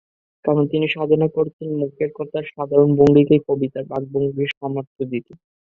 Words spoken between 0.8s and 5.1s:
সাধনা করেছেন মুখের কথার সাধারণ ভঙ্গিকেই কবিতার বাকভঙ্গির সামর্থ্য